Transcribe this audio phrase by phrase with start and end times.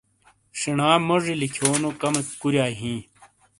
[0.59, 2.99] شینا مونی لکھیونو کمیک کُوریائی ہیں۔